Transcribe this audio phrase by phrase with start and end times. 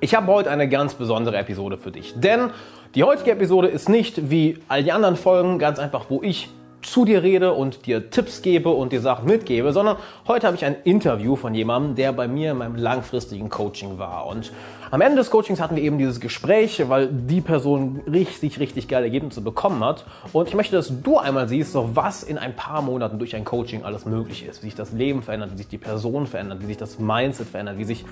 [0.00, 2.50] Ich habe heute eine ganz besondere Episode für dich, denn
[2.94, 6.48] die heutige Episode ist nicht wie all die anderen Folgen ganz einfach, wo ich
[6.82, 9.96] zu dir rede und dir Tipps gebe und dir Sachen mitgebe, sondern
[10.26, 14.26] heute habe ich ein Interview von jemandem, der bei mir in meinem langfristigen Coaching war.
[14.26, 14.52] Und
[14.90, 19.04] am Ende des Coachings hatten wir eben dieses Gespräch, weil die Person richtig, richtig geile
[19.04, 20.06] Ergebnisse bekommen hat.
[20.32, 23.44] Und ich möchte, dass du einmal siehst, so was in ein paar Monaten durch ein
[23.44, 26.66] Coaching alles möglich ist, wie sich das Leben verändert, wie sich die Person verändert, wie
[26.66, 28.04] sich das Mindset verändert, wie sich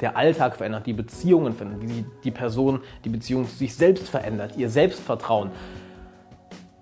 [0.00, 4.52] der Alltag verändert, die Beziehungen verändern, wie die Person, die Beziehung zu sich selbst verändert,
[4.56, 5.50] ihr Selbstvertrauen.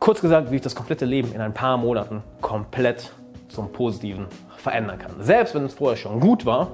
[0.00, 3.12] Kurz gesagt, wie ich das komplette Leben in ein paar Monaten komplett
[3.48, 5.12] zum Positiven verändern kann.
[5.20, 6.68] Selbst wenn es vorher schon gut war,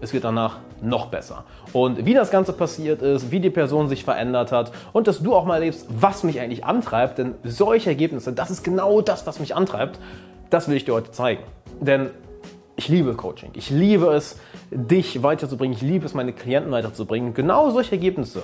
[0.00, 1.44] es wird danach noch besser.
[1.72, 5.36] Und wie das Ganze passiert ist, wie die Person sich verändert hat und dass du
[5.36, 9.38] auch mal erlebst, was mich eigentlich antreibt, denn solche Ergebnisse, das ist genau das, was
[9.38, 10.00] mich antreibt,
[10.50, 11.44] das will ich dir heute zeigen.
[11.80, 12.10] Denn
[12.74, 13.50] ich liebe Coaching.
[13.54, 14.36] Ich liebe es,
[14.72, 15.76] dich weiterzubringen.
[15.76, 17.34] Ich liebe es, meine Klienten weiterzubringen.
[17.34, 18.42] Genau solche Ergebnisse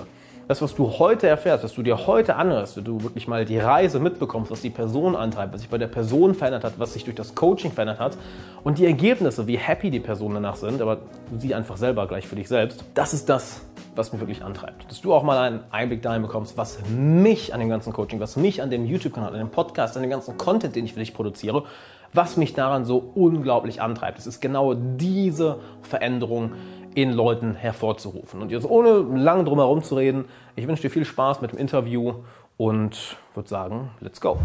[0.51, 3.57] das, was du heute erfährst, was du dir heute anhörst, wenn du wirklich mal die
[3.57, 7.05] Reise mitbekommst, was die Person antreibt, was sich bei der Person verändert hat, was sich
[7.05, 8.17] durch das Coaching verändert hat
[8.65, 10.97] und die Ergebnisse, wie happy die Personen danach sind, aber
[11.37, 13.61] sie einfach selber gleich für dich selbst, das ist das,
[13.95, 14.91] was mich wirklich antreibt.
[14.91, 18.35] Dass du auch mal einen Einblick dahin bekommst, was mich an dem ganzen Coaching, was
[18.35, 21.13] mich an dem YouTube-Kanal, an dem Podcast, an dem ganzen Content, den ich für dich
[21.13, 21.63] produziere,
[22.11, 24.19] was mich daran so unglaublich antreibt.
[24.19, 26.51] Es ist genau diese Veränderung,
[26.95, 28.41] in Leuten hervorzurufen.
[28.41, 31.59] Und jetzt ohne lang drum herum zu reden, ich wünsche dir viel Spaß mit dem
[31.59, 32.23] Interview
[32.57, 34.37] und würde sagen, let's go.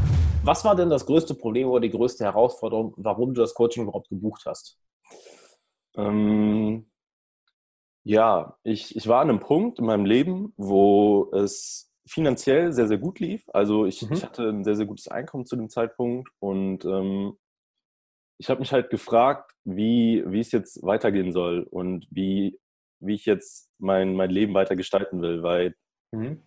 [0.45, 4.09] Was war denn das größte Problem oder die größte Herausforderung, warum du das Coaching überhaupt
[4.09, 4.79] gebucht hast?
[5.97, 6.87] Ähm,
[8.05, 12.99] ja, ich, ich war an einem Punkt in meinem Leben, wo es finanziell sehr, sehr
[12.99, 13.49] gut lief.
[13.53, 14.13] Also ich, mhm.
[14.13, 17.37] ich hatte ein sehr, sehr gutes Einkommen zu dem Zeitpunkt und ähm,
[18.39, 22.61] ich habe mich halt gefragt, wie, wie es jetzt weitergehen soll und wie,
[23.01, 25.75] wie ich jetzt mein, mein Leben weiter gestalten will, weil
[26.17, 26.43] mhm.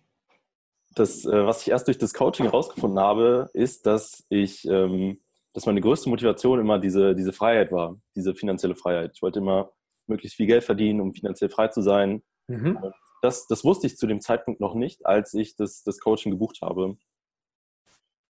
[0.94, 5.20] das, äh, was ich erst durch das Coaching herausgefunden habe, ist, dass ich, ähm,
[5.52, 9.12] dass meine größte Motivation immer diese, diese Freiheit war, diese finanzielle Freiheit.
[9.14, 9.72] Ich wollte immer
[10.06, 12.22] möglichst viel Geld verdienen, um finanziell frei zu sein.
[12.48, 12.78] Mhm.
[13.22, 16.58] Das, das wusste ich zu dem Zeitpunkt noch nicht, als ich das, das Coaching gebucht
[16.62, 16.96] habe,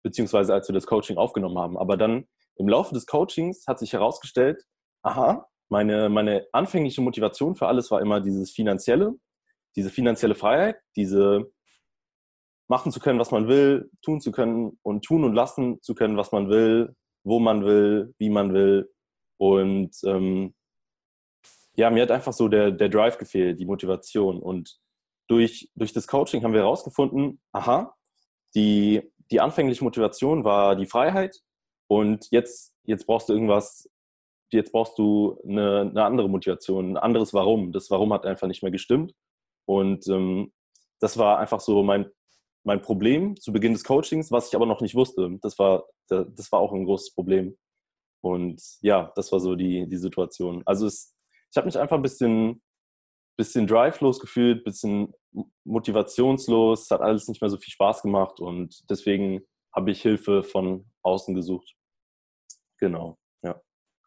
[0.03, 1.79] beziehungsweise als wir das Coaching aufgenommen haben.
[1.79, 4.65] Aber dann im Laufe des Coachings hat sich herausgestellt,
[5.03, 9.15] aha, meine, meine anfängliche Motivation für alles war immer dieses Finanzielle,
[9.77, 11.51] diese finanzielle Freiheit, diese
[12.69, 16.17] machen zu können, was man will, tun zu können und tun und lassen zu können,
[16.17, 18.91] was man will, wo man will, wie man will.
[19.39, 20.55] Und ähm,
[21.77, 24.43] ja, mir hat einfach so der, der Drive gefehlt, die Motivation.
[24.43, 24.79] Und
[25.29, 27.95] durch, durch das Coaching haben wir herausgefunden, aha,
[28.55, 31.41] die, die anfängliche Motivation war die Freiheit,
[31.89, 33.91] und jetzt, jetzt brauchst du irgendwas,
[34.53, 37.73] jetzt brauchst du eine, eine andere Motivation, ein anderes Warum.
[37.73, 39.15] Das Warum hat einfach nicht mehr gestimmt.
[39.69, 40.51] Und ähm,
[40.99, 42.07] das war einfach so mein,
[42.65, 45.39] mein Problem zu Beginn des Coachings, was ich aber noch nicht wusste.
[45.43, 47.59] Das war, das war auch ein großes Problem.
[48.23, 50.63] Und ja, das war so die, die Situation.
[50.65, 51.15] Also es,
[51.51, 52.63] ich habe mich einfach ein bisschen,
[53.37, 55.13] bisschen drivelos gefühlt, ein bisschen
[55.65, 59.43] motivationslos, es hat alles nicht mehr so viel Spaß gemacht und deswegen
[59.77, 61.75] habe ich Hilfe von außen gesucht.
[62.79, 63.19] Genau.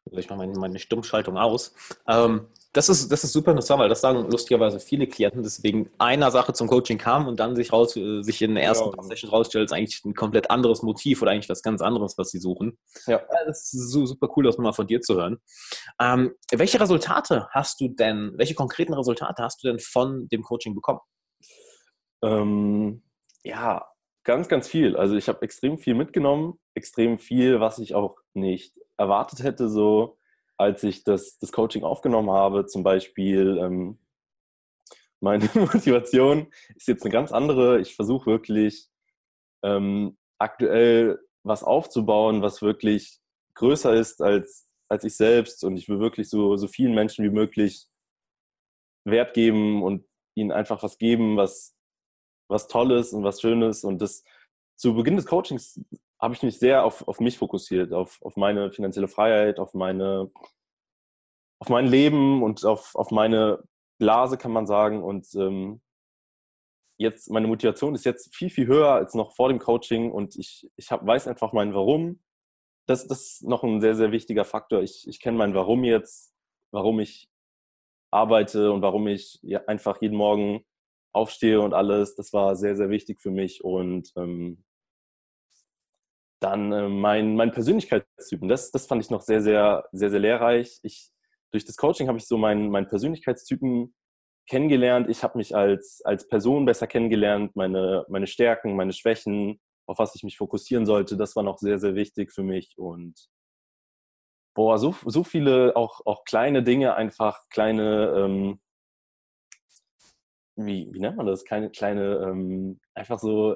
[0.10, 1.74] Ich mache meine, meine Stummschaltung aus.
[2.08, 6.32] Ähm, das, ist, das ist super interessant, weil das sagen lustigerweise viele Klienten, deswegen einer
[6.32, 9.04] Sache zum Coaching kam und dann sich, raus, äh, sich in den ersten ja.
[9.04, 12.40] Sessions rausstellt, ist eigentlich ein komplett anderes Motiv oder eigentlich was ganz anderes, was sie
[12.40, 12.78] suchen.
[13.06, 13.22] Ja.
[13.46, 15.38] Das ist super cool, das mal von dir zu hören.
[16.00, 20.74] Ähm, welche Resultate hast du denn, welche konkreten Resultate hast du denn von dem Coaching
[20.74, 21.00] bekommen?
[22.24, 23.04] Ähm,
[23.44, 23.86] ja,
[24.24, 24.96] Ganz, ganz viel.
[24.96, 30.18] Also ich habe extrem viel mitgenommen, extrem viel, was ich auch nicht erwartet hätte, so
[30.58, 32.68] als ich das, das Coaching aufgenommen habe.
[32.68, 33.98] Zum Beispiel ähm,
[35.20, 37.82] meine Motivation ist jetzt eine ganz andere.
[37.82, 38.88] Ich versuche wirklich
[39.64, 43.20] ähm, aktuell was aufzubauen, was wirklich
[43.56, 45.64] größer ist als, als ich selbst.
[45.64, 47.88] Und ich will wirklich so, so vielen Menschen wie möglich
[49.04, 51.76] Wert geben und ihnen einfach was geben, was,
[52.48, 53.84] was Tolles und was Schönes.
[53.84, 54.24] Und das
[54.76, 55.80] zu Beginn des Coachings
[56.22, 60.32] habe ich mich sehr auf, auf mich fokussiert, auf, auf meine finanzielle Freiheit, auf meine,
[61.60, 63.64] auf mein Leben und auf, auf meine
[63.98, 65.04] Blase, kann man sagen.
[65.04, 65.82] Und ähm,
[66.98, 70.70] jetzt, meine Motivation ist jetzt viel, viel höher als noch vor dem Coaching und ich,
[70.76, 72.22] ich hab, weiß einfach mein Warum.
[72.88, 74.82] Das, das ist noch ein sehr, sehr wichtiger Faktor.
[74.82, 76.34] Ich, ich kenne mein Warum jetzt,
[76.72, 77.30] warum ich
[78.12, 80.66] arbeite und warum ich einfach jeden Morgen
[81.14, 82.16] aufstehe und alles.
[82.16, 83.64] Das war sehr, sehr wichtig für mich.
[83.64, 84.64] Und ähm,
[86.42, 90.80] dann äh, mein, mein Persönlichkeitstypen, das, das fand ich noch sehr, sehr, sehr, sehr lehrreich.
[90.84, 91.12] Ich,
[91.52, 93.94] durch das Coaching habe ich so meinen, meinen Persönlichkeitstypen
[94.48, 100.00] kennengelernt, ich habe mich als, als Person besser kennengelernt, meine, meine Stärken, meine Schwächen, auf
[100.00, 102.78] was ich mich fokussieren sollte, das war noch sehr, sehr wichtig für mich.
[102.78, 103.30] Und
[104.56, 108.62] boah, so, so viele auch, auch kleine Dinge, einfach kleine, ähm,
[110.56, 111.46] wie, wie nennt man das?
[111.46, 113.56] Kleine, kleine, ähm, einfach so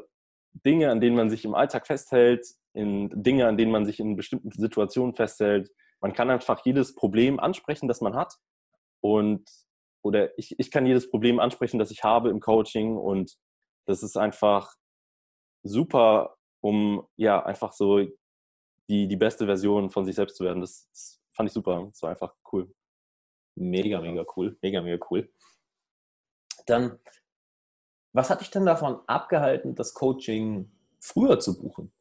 [0.63, 4.15] Dinge, an denen man sich im Alltag festhält, in Dinge, an denen man sich in
[4.15, 5.71] bestimmten Situationen festhält.
[6.01, 8.35] Man kann einfach jedes Problem ansprechen, das man hat.
[9.01, 9.49] Und
[10.01, 12.95] oder ich, ich kann jedes Problem ansprechen, das ich habe im Coaching.
[12.95, 13.35] Und
[13.85, 14.75] das ist einfach
[15.63, 18.05] super, um ja einfach so
[18.87, 20.61] die, die beste Version von sich selbst zu werden.
[20.61, 21.87] Das, das fand ich super.
[21.89, 22.71] Das war einfach cool.
[23.55, 24.57] Mega, mega cool.
[24.61, 25.31] Mega, mega cool.
[26.67, 26.99] Dann,
[28.15, 30.71] was hat dich denn davon abgehalten, das Coaching
[31.01, 31.91] früher zu buchen?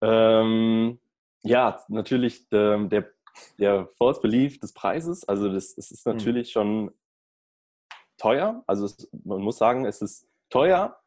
[0.00, 0.98] Ähm,
[1.42, 3.10] ja, natürlich der, der,
[3.58, 5.28] der False Belief des Preises.
[5.28, 6.16] Also das, das ist hm.
[6.16, 6.52] natürlich mhm.
[6.52, 6.94] schon
[8.16, 8.64] teuer.
[8.66, 10.98] Also es, man muss sagen, es ist teuer.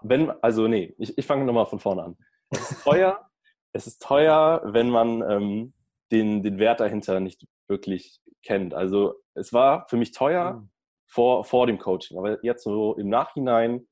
[0.00, 2.16] Wenn, also nee, ich, ich fange nochmal von vorne an.
[2.48, 3.30] Es ist teuer,
[3.72, 5.74] es ist teuer, wenn man ähm,
[6.10, 8.72] den, den Wert dahinter nicht wirklich kennt.
[8.72, 10.71] Also es war für mich teuer mhm.
[11.12, 13.86] Vor, vor dem Coaching, aber jetzt so im Nachhinein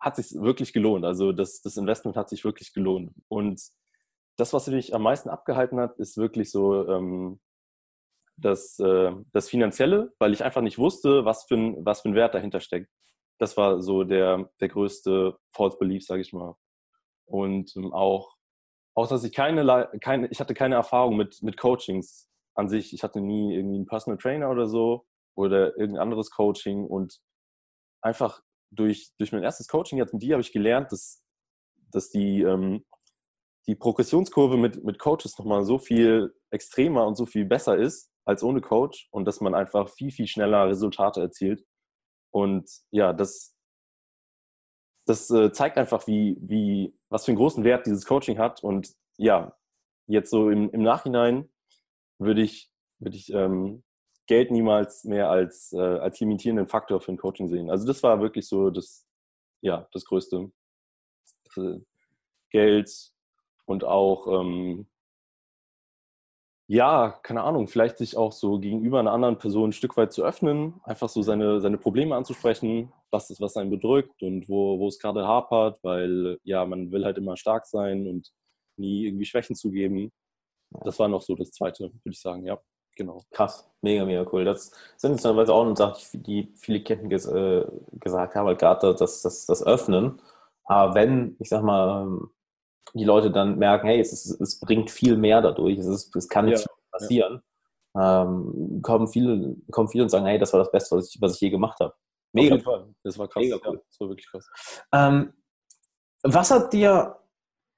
[0.00, 1.04] hat sich wirklich gelohnt.
[1.04, 3.12] Also das, das Investment hat sich wirklich gelohnt.
[3.28, 3.60] Und
[4.36, 7.40] das, was mich am meisten abgehalten hat, ist wirklich so ähm,
[8.36, 12.14] das, äh, das Finanzielle, weil ich einfach nicht wusste, was für ein, was für ein
[12.16, 12.90] Wert dahinter steckt.
[13.38, 16.56] Das war so der, der größte False Belief, sage ich mal.
[17.26, 18.36] Und ähm, auch
[18.94, 22.92] auch dass ich keine, keine, ich hatte keine Erfahrung mit, mit Coachings an sich.
[22.92, 25.06] Ich hatte nie irgendwie einen Personal Trainer oder so
[25.38, 27.20] oder irgendein anderes Coaching und
[28.02, 31.22] einfach durch, durch mein erstes Coaching jetzt mit dir habe ich gelernt, dass,
[31.92, 32.84] dass die, ähm,
[33.68, 38.42] die Progressionskurve mit, mit Coaches nochmal so viel extremer und so viel besser ist als
[38.42, 41.64] ohne Coach und dass man einfach viel, viel schneller Resultate erzielt.
[42.32, 43.54] Und ja, das,
[45.06, 48.64] das äh, zeigt einfach, wie, wie, was für einen großen Wert dieses Coaching hat.
[48.64, 49.56] Und ja,
[50.08, 51.48] jetzt so im, im Nachhinein
[52.18, 53.84] würde ich, würde ich ähm,
[54.28, 57.70] Geld niemals mehr als, äh, als limitierenden Faktor für ein Coaching sehen.
[57.70, 59.06] Also das war wirklich so das,
[59.62, 60.52] ja, das Größte.
[61.56, 61.80] Äh,
[62.50, 63.12] Geld
[63.66, 64.86] und auch ähm,
[66.70, 70.22] ja, keine Ahnung, vielleicht sich auch so gegenüber einer anderen Person ein Stück weit zu
[70.22, 74.86] öffnen, einfach so seine, seine Probleme anzusprechen, was ist, was einen bedrückt und wo, wo
[74.88, 78.30] es gerade hapert, weil ja, man will halt immer stark sein und
[78.76, 80.12] nie irgendwie Schwächen zugeben.
[80.84, 82.58] Das war noch so das Zweite, würde ich sagen, ja,
[82.98, 83.22] genau.
[83.30, 84.44] Krass, mega, mega cool.
[84.44, 88.58] Das sind jetzt teilweise auch eine Sache, die viele Ketten ges äh, gesagt haben, halt
[88.58, 90.20] gerade das, das, das Öffnen.
[90.64, 92.20] Aber wenn, ich sag mal,
[92.92, 96.28] die Leute dann merken, hey, es, ist, es bringt viel mehr dadurch, es, ist, es
[96.28, 97.42] kann nicht ja, passieren,
[97.94, 98.24] ja.
[98.24, 101.34] ähm, kommen, viele, kommen viele und sagen, hey, das war das Beste, was ich, was
[101.34, 101.94] ich je gemacht habe.
[102.32, 102.56] Mega.
[102.56, 102.94] Auf jeden Fall.
[103.04, 103.42] Das war krass.
[103.42, 103.74] Mega cool.
[103.76, 104.46] Ja, das war wirklich krass.
[104.92, 105.32] Ähm,
[106.22, 107.16] was hat dir,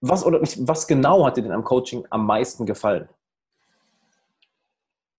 [0.01, 3.09] was oder was genau hat dir denn am Coaching am meisten gefallen?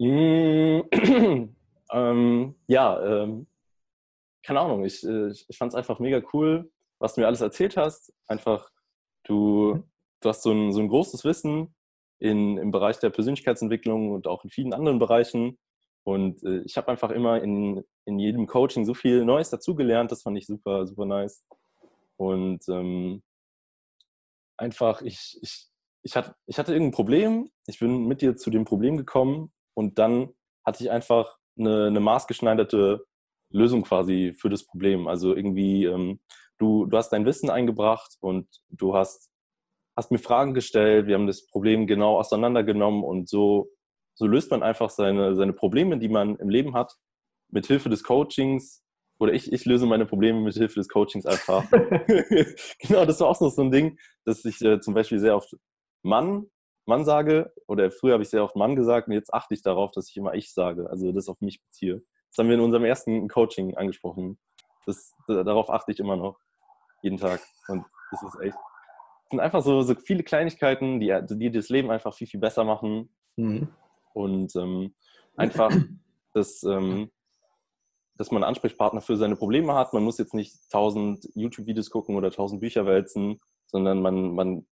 [0.01, 0.81] Mm,
[1.91, 3.47] ähm, ja, ähm,
[4.43, 4.85] keine Ahnung.
[4.85, 8.13] Ich, äh, ich, ich fand es einfach mega cool, was du mir alles erzählt hast.
[8.27, 8.71] Einfach
[9.23, 9.83] Du,
[10.21, 11.75] du hast so ein, so ein großes Wissen
[12.19, 15.57] in, im Bereich der Persönlichkeitsentwicklung und auch in vielen anderen Bereichen.
[16.03, 20.11] Und äh, ich habe einfach immer in, in jedem Coaching so viel Neues dazugelernt.
[20.11, 21.43] Das fand ich super, super nice.
[22.17, 23.21] Und ähm,
[24.57, 25.67] einfach, ich, ich,
[26.03, 27.51] ich, hatte, ich hatte irgendein Problem.
[27.67, 30.29] Ich bin mit dir zu dem Problem gekommen und dann
[30.65, 33.05] hatte ich einfach eine, eine maßgeschneiderte
[33.51, 35.07] Lösung quasi für das Problem.
[35.07, 36.19] Also irgendwie ähm,
[36.61, 39.31] du, du hast dein Wissen eingebracht und du hast,
[39.97, 43.69] hast mir Fragen gestellt, wir haben das Problem genau auseinandergenommen und so,
[44.13, 46.95] so löst man einfach seine, seine Probleme, die man im Leben hat,
[47.49, 48.83] mit Hilfe des Coachings.
[49.19, 51.63] Oder ich, ich löse meine Probleme mit Hilfe des Coachings einfach.
[52.79, 55.55] genau, das war auch so ein Ding, dass ich äh, zum Beispiel sehr oft
[56.03, 56.47] Mann,
[56.85, 59.91] Mann sage, oder früher habe ich sehr oft Mann gesagt und jetzt achte ich darauf,
[59.91, 62.03] dass ich immer ich sage, also das auf mich beziehe.
[62.29, 64.39] Das haben wir in unserem ersten Coaching angesprochen.
[64.85, 66.39] Das, darauf achte ich immer noch
[67.01, 67.41] jeden Tag.
[67.67, 68.55] Und das ist echt.
[68.55, 72.63] Es sind einfach so, so viele Kleinigkeiten, die, die das Leben einfach viel, viel besser
[72.63, 73.13] machen.
[73.35, 73.69] Mhm.
[74.13, 74.93] Und ähm,
[75.35, 75.71] einfach,
[76.33, 77.11] dass, ähm,
[78.15, 79.93] dass man einen Ansprechpartner für seine Probleme hat.
[79.93, 84.67] Man muss jetzt nicht tausend YouTube-Videos gucken oder tausend Bücher wälzen, sondern man, man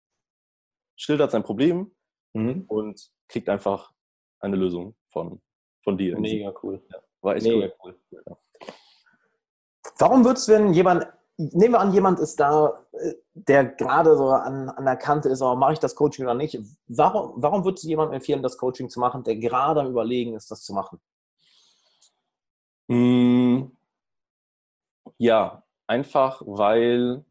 [0.96, 1.92] schildert sein Problem
[2.34, 2.66] mhm.
[2.68, 3.92] und kriegt einfach
[4.40, 5.42] eine Lösung von,
[5.84, 6.20] von dir.
[6.20, 6.82] Mega cool.
[6.92, 8.00] Ja, war echt Mega cool.
[8.12, 8.22] cool.
[8.28, 8.38] Ja.
[9.98, 12.86] Warum würdest du, wenn jemand nehmen wir an, jemand ist da,
[13.34, 16.58] der gerade so an, an der Kante ist, aber mache ich das Coaching oder nicht?
[16.88, 20.50] Warum, warum würdest du jemandem empfehlen, das Coaching zu machen, der gerade am Überlegen ist,
[20.50, 21.00] das zu machen?
[22.88, 23.72] Mm,
[25.18, 27.26] ja, einfach weil,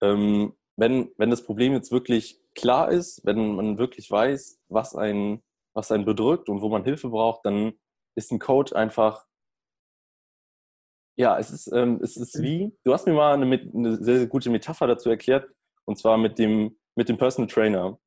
[0.00, 5.42] ähm, wenn, wenn das Problem jetzt wirklich klar ist, wenn man wirklich weiß, was einen,
[5.74, 7.72] was einen bedrückt und wo man Hilfe braucht, dann
[8.16, 9.26] ist ein Coach einfach,
[11.16, 14.26] ja, es ist, ähm, es ist wie, du hast mir mal eine, eine sehr, sehr
[14.26, 15.48] gute Metapher dazu erklärt,
[15.84, 17.98] und zwar mit dem, mit dem Personal Trainer.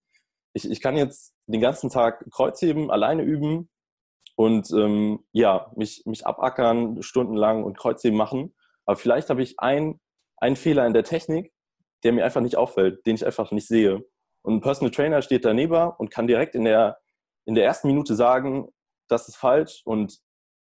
[0.53, 3.69] Ich, ich kann jetzt den ganzen Tag Kreuzheben alleine üben
[4.35, 8.55] und ähm, ja, mich, mich abackern stundenlang und Kreuzheben machen.
[8.85, 9.99] Aber vielleicht habe ich einen
[10.55, 11.53] Fehler in der Technik,
[12.03, 14.03] der mir einfach nicht auffällt, den ich einfach nicht sehe.
[14.43, 16.99] Und ein Personal Trainer steht daneben und kann direkt in der,
[17.45, 18.67] in der ersten Minute sagen,
[19.07, 19.81] das ist falsch.
[19.85, 20.19] Und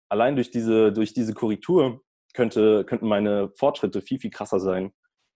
[0.08, 4.92] allein durch diese, durch diese Korrektur könnte, könnten meine Fortschritte viel, viel krasser sein.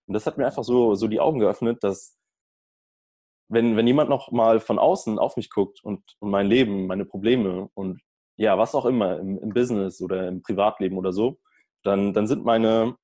[0.06, 2.16] Und das hat mir einfach so, so die Augen geöffnet, dass
[3.48, 7.04] wenn, wenn jemand noch mal von außen auf mich guckt und, und mein Leben, meine
[7.04, 8.00] Probleme und
[8.36, 11.38] ja, was auch immer, im, im Business oder im Privatleben oder so,
[11.82, 12.96] dann, dann sind meine,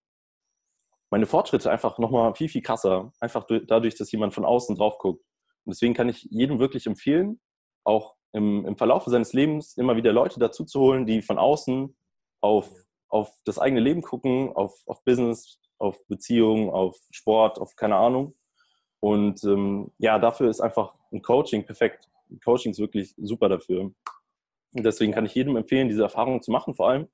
[1.10, 3.12] meine Fortschritte einfach nochmal viel, viel krasser.
[3.20, 5.22] Einfach dadurch, dass jemand von außen drauf guckt.
[5.64, 7.40] Und deswegen kann ich jedem wirklich empfehlen,
[7.84, 11.96] auch im, im Verlauf seines Lebens immer wieder Leute dazu zu holen, die von außen
[12.40, 12.70] auf,
[13.08, 18.36] auf das eigene Leben gucken, auf, auf Business, auf Beziehungen, auf Sport, auf keine Ahnung.
[19.00, 22.08] Und ähm, ja, dafür ist einfach ein Coaching perfekt.
[22.44, 23.80] Coaching ist wirklich super dafür.
[23.80, 23.94] Und
[24.84, 27.08] deswegen kann ich jedem empfehlen, diese Erfahrung zu machen, vor allem.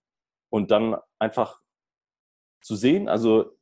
[0.51, 1.61] Und dann einfach
[2.63, 3.09] zu sehen.
[3.09, 3.57] Also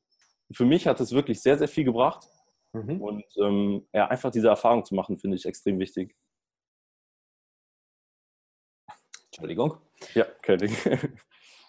[0.52, 2.28] für mich hat es wirklich sehr, sehr viel gebracht.
[2.72, 3.00] Mhm.
[3.00, 6.16] Und ähm, ja, einfach diese Erfahrung zu machen, finde ich extrem wichtig.
[9.26, 9.76] Entschuldigung.
[10.14, 10.76] Ja, kein Ding.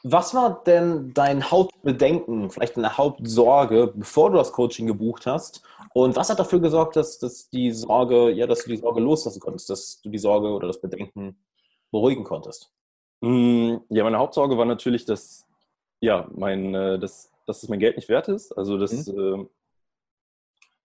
[0.04, 5.62] Was war denn dein Hauptbedenken, vielleicht deine Hauptsorge, bevor du das Coaching gebucht hast?
[5.94, 9.40] Und was hat dafür gesorgt, dass, dass die Sorge, ja, dass du die Sorge loslassen
[9.40, 11.38] konntest, dass du die Sorge oder das Bedenken
[11.92, 12.74] beruhigen konntest?
[13.20, 15.46] Mm, ja, meine Hauptsorge war natürlich, dass,
[16.00, 16.98] ja, mein, äh,
[17.52, 18.52] dass, es mein Geld nicht wert ist.
[18.54, 19.20] Also, dass, mhm.
[19.20, 19.46] äh,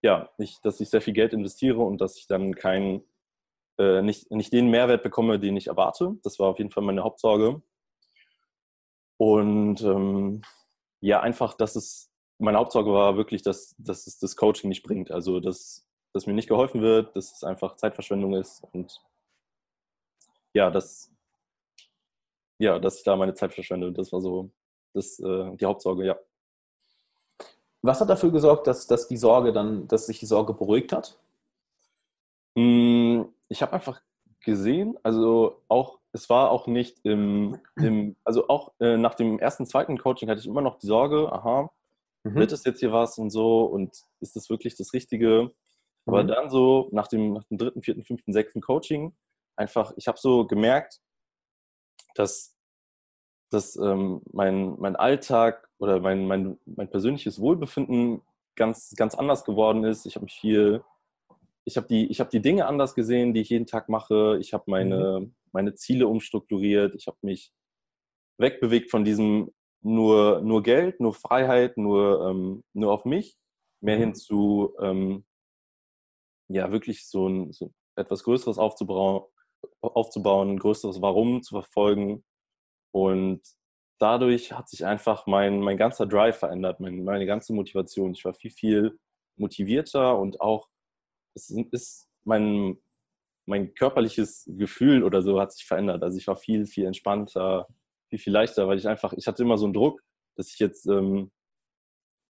[0.02, 3.02] ja, nicht, dass ich sehr viel Geld investiere und dass ich dann keinen,
[3.78, 6.16] äh, nicht, nicht den Mehrwert bekomme, den ich erwarte.
[6.22, 7.62] Das war auf jeden Fall meine Hauptsorge.
[9.18, 10.42] Und ähm,
[11.00, 15.10] ja, einfach, dass es, meine Hauptsorge war wirklich, dass, dass es das Coaching nicht bringt.
[15.10, 19.00] Also, dass, dass mir nicht geholfen wird, dass es einfach Zeitverschwendung ist und
[20.54, 21.12] ja, dass,
[22.58, 23.92] ja, dass ich da meine Zeit verschwende.
[23.92, 24.50] Das war so
[24.94, 26.18] das, äh, die Hauptsorge, ja.
[27.86, 31.18] Was hat dafür gesorgt, dass, dass die Sorge dann, dass sich die Sorge beruhigt hat?
[32.56, 34.00] Hm, ich habe einfach
[34.40, 39.66] gesehen, also auch, es war auch nicht im, im also auch äh, nach dem ersten,
[39.66, 41.70] zweiten Coaching hatte ich immer noch die Sorge, aha,
[42.24, 42.34] mhm.
[42.34, 45.52] wird es jetzt hier was und so und ist das wirklich das Richtige?
[46.06, 46.28] Aber mhm.
[46.28, 49.14] dann so nach dem, nach dem dritten, vierten, fünften, sechsten Coaching
[49.56, 51.00] einfach, ich habe so gemerkt,
[52.14, 52.55] dass,
[53.50, 58.22] dass ähm, mein, mein Alltag oder mein, mein, mein persönliches Wohlbefinden
[58.56, 60.06] ganz, ganz anders geworden ist.
[60.06, 60.82] Ich habe mich viel,
[61.64, 64.38] ich habe die, hab die Dinge anders gesehen, die ich jeden Tag mache.
[64.40, 65.34] Ich habe meine, mhm.
[65.52, 66.94] meine Ziele umstrukturiert.
[66.94, 67.52] Ich habe mich
[68.38, 73.36] wegbewegt von diesem nur, nur Geld, nur Freiheit, nur, ähm, nur auf mich,
[73.80, 74.00] mehr mhm.
[74.00, 75.24] hin zu ähm,
[76.48, 79.24] ja, wirklich so, ein, so etwas Größeres aufzubauen,
[79.80, 82.24] aufzubauen, ein größeres Warum zu verfolgen.
[82.96, 83.42] Und
[83.98, 88.12] dadurch hat sich einfach mein, mein ganzer Drive verändert, mein, meine ganze Motivation.
[88.12, 88.98] Ich war viel, viel
[89.36, 90.70] motivierter und auch
[91.34, 92.78] es ist mein,
[93.44, 96.02] mein körperliches Gefühl oder so hat sich verändert.
[96.02, 97.68] Also ich war viel, viel entspannter,
[98.08, 100.02] viel, viel leichter, weil ich einfach, ich hatte immer so einen Druck,
[100.34, 101.30] dass ich jetzt ähm,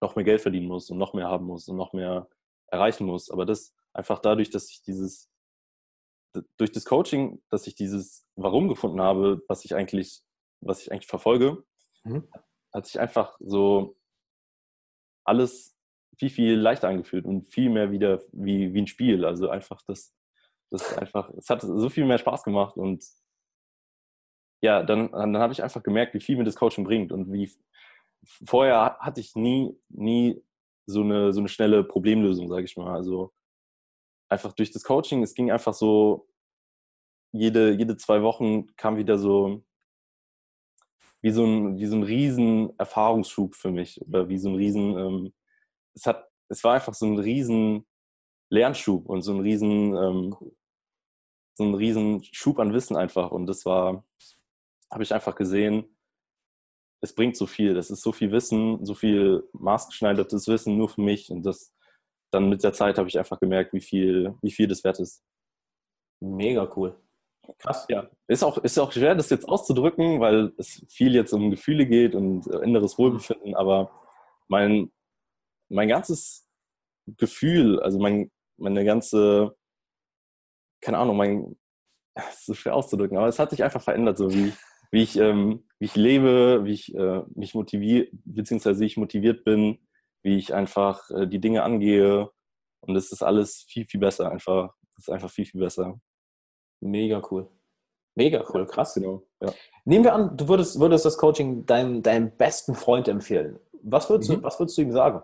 [0.00, 2.28] noch mehr Geld verdienen muss und noch mehr haben muss und noch mehr
[2.68, 3.30] erreichen muss.
[3.30, 5.28] Aber das einfach dadurch, dass ich dieses
[6.56, 10.22] durch das Coaching, dass ich dieses Warum gefunden habe, was ich eigentlich,
[10.62, 11.64] was ich eigentlich verfolge,
[12.04, 12.28] mhm.
[12.72, 13.96] hat sich einfach so
[15.24, 15.76] alles
[16.18, 19.24] viel, viel leichter angefühlt und viel mehr wieder wie, wie ein Spiel.
[19.24, 20.14] Also einfach das,
[20.70, 23.04] das einfach, es hat so viel mehr Spaß gemacht und
[24.62, 27.50] ja, dann, dann habe ich einfach gemerkt, wie viel mir das Coaching bringt und wie
[28.44, 30.40] vorher hatte ich nie, nie
[30.86, 32.94] so eine, so eine schnelle Problemlösung, sage ich mal.
[32.94, 33.32] Also
[34.28, 36.28] einfach durch das Coaching, es ging einfach so,
[37.32, 39.64] jede, jede zwei Wochen kam wieder so
[41.22, 44.98] wie so ein, wie so ein riesen Erfahrungsschub für mich oder wie so ein riesen,
[44.98, 45.32] ähm,
[45.94, 47.86] es hat, es war einfach so ein riesen
[48.50, 50.36] Lernschub und so ein riesen, ähm,
[51.54, 54.04] so ein riesen Schub an Wissen einfach und das war,
[54.90, 55.96] habe ich einfach gesehen,
[57.00, 61.02] es bringt so viel, das ist so viel Wissen, so viel maßgeschneidertes Wissen nur für
[61.02, 61.72] mich und das
[62.32, 65.22] dann mit der Zeit habe ich einfach gemerkt, wie viel, wie viel das wert ist.
[66.20, 66.96] Mega cool.
[67.58, 67.86] Krass.
[67.88, 71.86] Ja, ist auch, ist auch schwer, das jetzt auszudrücken, weil es viel jetzt um Gefühle
[71.86, 73.90] geht und inneres Wohlbefinden, aber
[74.48, 74.92] mein,
[75.68, 76.48] mein ganzes
[77.06, 79.56] Gefühl, also mein, meine ganze,
[80.80, 81.56] keine Ahnung, mein,
[82.14, 84.52] es ist so schwer auszudrücken, aber es hat sich einfach verändert, so wie,
[84.92, 89.44] wie, ich, ähm, wie ich lebe, wie ich äh, mich motiviert, beziehungsweise wie ich motiviert
[89.44, 89.78] bin,
[90.22, 92.30] wie ich einfach äh, die Dinge angehe.
[92.80, 94.74] Und es ist alles viel, viel besser, einfach.
[94.96, 96.00] Es ist einfach viel, viel besser.
[96.82, 97.48] Mega cool.
[98.14, 98.94] Mega cool, krass.
[98.94, 99.22] Genau.
[99.40, 99.52] Ja.
[99.84, 103.58] Nehmen wir an, du würdest, würdest das Coaching deinem, deinem besten Freund empfehlen.
[103.82, 104.36] Was würdest, mhm.
[104.36, 105.22] du, was würdest du ihm sagen?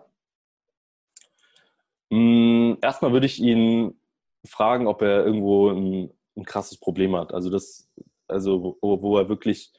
[2.09, 3.99] Mm, erstmal würde ich ihn
[4.45, 7.33] fragen, ob er irgendwo ein, ein krasses Problem hat.
[7.33, 7.89] Also das,
[8.27, 9.71] also wo, wo, er wirklich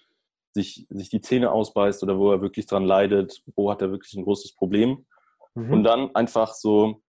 [0.52, 4.14] sich, sich die Zähne ausbeißt oder wo er wirklich dran leidet, wo hat er wirklich
[4.14, 5.06] ein großes Problem.
[5.54, 5.72] Mhm.
[5.72, 7.02] Und dann einfach so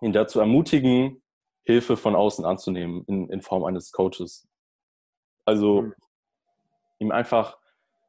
[0.00, 1.21] ihn dazu ermutigen,
[1.64, 4.48] Hilfe von außen anzunehmen in, in Form eines Coaches.
[5.44, 5.94] Also mhm.
[6.98, 7.58] ihm einfach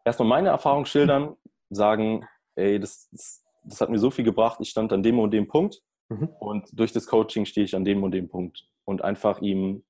[0.06, 1.36] erstmal meine Erfahrung schildern,
[1.70, 5.32] sagen, ey, das, das, das, hat mir so viel gebracht, ich stand an dem und
[5.32, 6.30] dem Punkt mhm.
[6.40, 8.68] und durch das Coaching stehe ich an dem und dem Punkt.
[8.86, 9.84] Und einfach ihm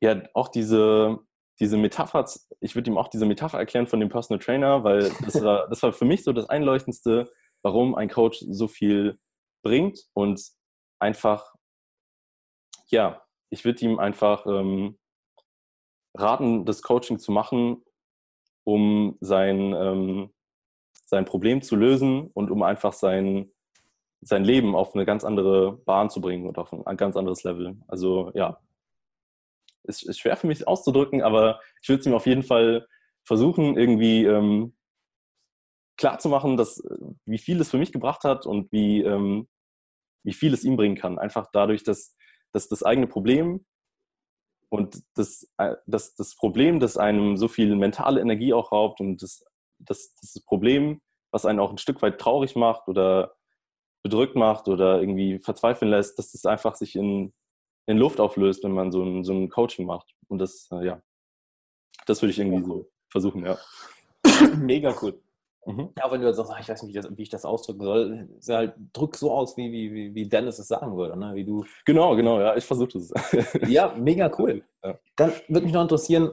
[0.00, 1.18] ja auch diese,
[1.60, 2.26] diese Metapher,
[2.60, 5.82] ich würde ihm auch diese Metapher erklären von dem Personal Trainer, weil das war, das
[5.82, 7.30] war für mich so das Einleuchtendste,
[7.62, 9.18] warum ein Coach so viel
[9.62, 10.40] bringt und
[10.98, 11.53] einfach,
[12.86, 14.98] ja, ich würde ihm einfach ähm,
[16.14, 17.82] raten, das Coaching zu machen,
[18.64, 20.30] um sein, ähm,
[21.06, 23.50] sein Problem zu lösen und um einfach sein,
[24.20, 27.76] sein Leben auf eine ganz andere Bahn zu bringen und auf ein ganz anderes Level.
[27.88, 28.60] Also ja,
[29.84, 32.86] ist, ist schwer für mich auszudrücken, aber ich würde es ihm auf jeden Fall
[33.24, 34.74] versuchen, irgendwie ähm,
[35.96, 36.18] klar
[36.56, 36.82] dass,
[37.24, 39.48] wie viel es für mich gebracht hat und wie, ähm,
[40.24, 41.18] wie viel es ihm bringen kann.
[41.18, 42.16] Einfach dadurch, dass,
[42.54, 43.66] dass das eigene Problem
[44.70, 49.22] und das, äh, das, das Problem, das einem so viel mentale Energie auch raubt und
[49.22, 49.44] das,
[49.78, 53.34] das, das Problem, was einen auch ein Stück weit traurig macht oder
[54.02, 57.34] bedrückt macht oder irgendwie verzweifeln lässt, dass das einfach sich in,
[57.86, 60.14] in Luft auflöst, wenn man so ein, so ein Coaching macht.
[60.28, 61.02] Und das, äh, ja,
[62.06, 63.58] das würde ich irgendwie so versuchen, ja.
[64.58, 65.20] Mega cool.
[65.66, 65.90] Mhm.
[65.98, 69.16] Ja, wenn du jetzt sagst, ich weiß nicht, wie, ich das ausdrücken soll, halt, drück
[69.16, 71.34] so aus, wie, wie, wie Dennis es sagen würde, ne?
[71.34, 71.64] wie du.
[71.84, 73.12] Genau, genau, ja, ich versuche das.
[73.68, 74.62] ja, mega cool.
[74.82, 74.98] Ja.
[75.16, 76.32] Dann würde mich noch interessieren,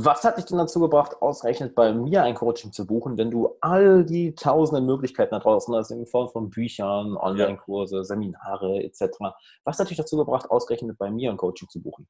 [0.00, 3.56] was hat dich denn dazu gebracht, ausgerechnet bei mir ein Coaching zu buchen, wenn du
[3.60, 9.18] all die tausenden Möglichkeiten da draußen hast, in Form von Büchern, Online-Kurse, Seminare etc.
[9.64, 12.06] Was hat dich dazu gebracht, ausgerechnet bei mir ein Coaching zu buchen?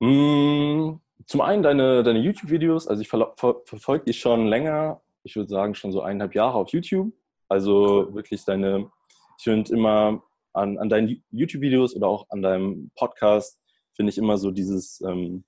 [0.00, 5.34] Mm, zum einen deine, deine YouTube-Videos, also ich ver ver verfolge dich schon länger, ich
[5.36, 7.12] würde sagen schon so eineinhalb Jahre auf YouTube.
[7.48, 8.90] Also wirklich deine,
[9.38, 13.60] ich finde immer an, an deinen YouTube-Videos oder auch an deinem Podcast,
[13.94, 15.44] finde ich immer so dieses, ähm,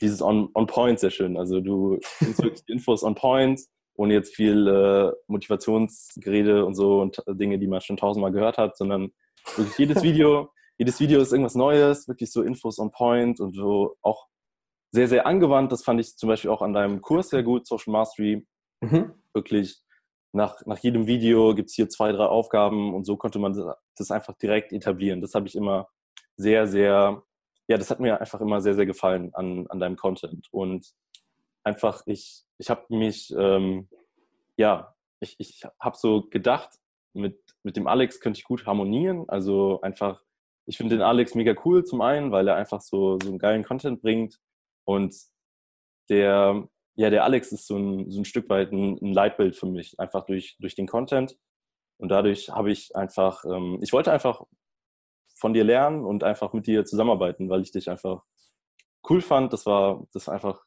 [0.00, 1.36] dieses on, on Point sehr schön.
[1.36, 3.60] Also du findest wirklich Infos on Point,
[3.94, 8.76] ohne jetzt viel äh, Motivationsgerede und so und Dinge, die man schon tausendmal gehört hat,
[8.76, 9.12] sondern
[9.56, 13.96] wirklich jedes Video, jedes Video ist irgendwas Neues, wirklich so Infos on Point und so
[14.02, 14.26] auch
[14.96, 15.70] sehr, sehr angewandt.
[15.72, 18.46] Das fand ich zum Beispiel auch an deinem Kurs sehr gut, Social Mastery.
[18.80, 19.12] Mhm.
[19.34, 19.82] Wirklich
[20.32, 23.52] nach, nach jedem Video gibt es hier zwei, drei Aufgaben und so konnte man
[23.96, 25.20] das einfach direkt etablieren.
[25.20, 25.88] Das habe ich immer
[26.36, 27.22] sehr, sehr,
[27.68, 30.48] ja, das hat mir einfach immer sehr, sehr gefallen an, an deinem Content.
[30.50, 30.94] Und
[31.62, 33.88] einfach, ich, ich habe mich, ähm,
[34.56, 36.70] ja, ich, ich habe so gedacht,
[37.12, 39.26] mit, mit dem Alex könnte ich gut harmonieren.
[39.28, 40.22] Also einfach,
[40.64, 43.62] ich finde den Alex mega cool zum einen, weil er einfach so, so einen geilen
[43.62, 44.38] Content bringt.
[44.86, 45.14] Und
[46.08, 49.66] der, ja, der Alex ist so ein, so ein Stück weit ein, ein Leitbild für
[49.66, 51.36] mich, einfach durch, durch den Content.
[51.98, 54.42] Und dadurch habe ich einfach, ähm, ich wollte einfach
[55.34, 58.22] von dir lernen und einfach mit dir zusammenarbeiten, weil ich dich einfach
[59.08, 59.52] cool fand.
[59.52, 60.64] Das war, das war einfach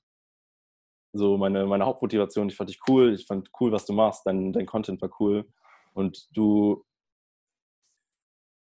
[1.13, 2.49] so meine, meine Hauptmotivation.
[2.49, 5.47] Ich fand dich cool, ich fand cool, was du machst, dein, dein Content war cool.
[5.93, 6.85] Und du,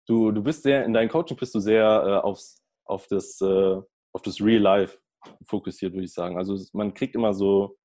[0.07, 3.81] du, du bist sehr, in deinem Coaching bist du sehr äh, aufs, auf das, äh,
[4.13, 4.99] auf das Real Life
[5.43, 6.39] fokussiert, würde ich sagen.
[6.39, 7.77] Also man kriegt immer so,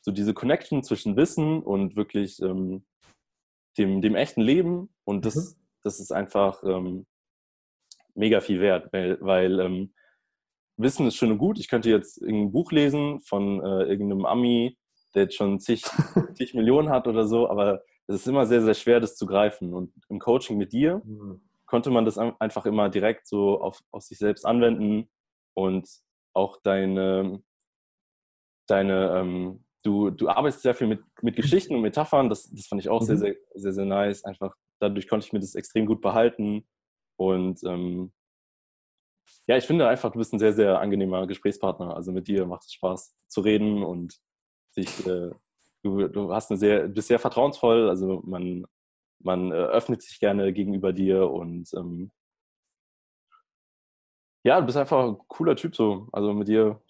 [0.00, 2.84] so diese Connection zwischen Wissen und wirklich ähm,
[3.78, 4.94] dem, dem echten Leben.
[5.04, 5.60] Und das, mhm.
[5.82, 7.06] das ist einfach ähm,
[8.14, 9.94] mega viel wert, weil, weil ähm,
[10.76, 11.58] Wissen ist schön und gut.
[11.58, 14.76] Ich könnte jetzt ein Buch lesen von äh, irgendeinem Ami,
[15.14, 15.84] der jetzt schon zig,
[16.34, 19.72] zig Millionen hat oder so, aber es ist immer sehr, sehr schwer, das zu greifen.
[19.72, 21.40] Und im Coaching mit dir mhm.
[21.66, 25.08] konnte man das einfach immer direkt so auf, auf sich selbst anwenden
[25.54, 25.88] und
[26.34, 27.42] auch deine,
[28.66, 32.82] deine ähm, du, du arbeitest sehr viel mit, mit Geschichten und Metaphern, das, das fand
[32.82, 33.06] ich auch mhm.
[33.06, 34.24] sehr, sehr, sehr, sehr nice.
[34.24, 36.66] Einfach dadurch konnte ich mir das extrem gut behalten
[37.16, 38.12] und ähm,
[39.46, 41.94] ja, ich finde einfach, du bist ein sehr, sehr angenehmer Gesprächspartner.
[41.94, 44.18] Also mit dir macht es Spaß zu reden und
[44.70, 45.30] sich, äh,
[45.82, 48.66] du, du hast eine sehr, bist sehr vertrauensvoll, also man,
[49.20, 52.10] man äh, öffnet sich gerne gegenüber dir und ähm,
[54.44, 56.06] ja, du bist einfach ein cooler Typ so.
[56.12, 56.80] Also mit dir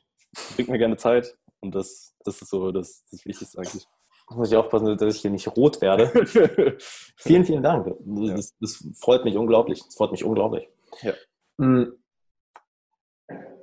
[0.55, 3.87] bringt mir gerne Zeit und das, das ist so das, das Wichtigste eigentlich.
[4.29, 6.09] Da muss ich aufpassen, dass ich hier nicht rot werde.
[7.17, 7.95] vielen, vielen Dank.
[8.05, 9.83] Das, das, freut mich unglaublich.
[9.85, 10.69] Das freut mich unglaublich.
[11.03, 11.13] Ja.
[11.61, 11.93] Hm.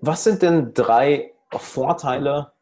[0.02, 2.54] Was sind denn drei Vorteile,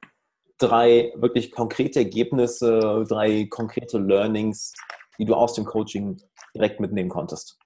[0.58, 4.74] drei wirklich konkrete Ergebnisse, drei konkrete Learnings,
[5.18, 6.22] die du aus dem Coaching
[6.56, 7.59] direkt mitnehmen konntest?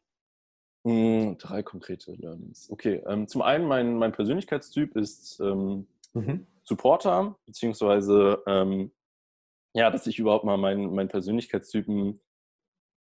[0.86, 2.70] Hm, drei konkrete Learnings.
[2.70, 6.46] Okay, ähm, zum einen, mein, mein Persönlichkeitstyp ist ähm, mhm.
[6.64, 8.92] Supporter, beziehungsweise ähm,
[9.74, 12.20] ja, dass ich überhaupt mal meinen mein Persönlichkeitstypen,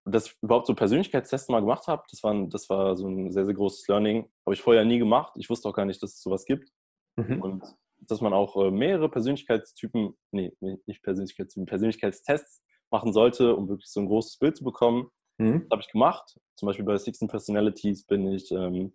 [0.05, 3.45] dass ich überhaupt so Persönlichkeitstests mal gemacht habe, das war, das war so ein sehr,
[3.45, 4.29] sehr großes Learning.
[4.45, 5.35] Habe ich vorher nie gemacht.
[5.37, 6.71] Ich wusste auch gar nicht, dass es sowas gibt.
[7.17, 7.43] Mhm.
[7.43, 7.65] Und
[7.99, 14.01] dass man auch äh, mehrere Persönlichkeitstypen, nee, nicht Persönlichkeitstypen, Persönlichkeitstests machen sollte, um wirklich so
[14.01, 15.11] ein großes Bild zu bekommen.
[15.39, 15.63] Mhm.
[15.63, 16.41] Das habe ich gemacht.
[16.57, 18.93] Zum Beispiel bei 16 Personalities bin ich ähm,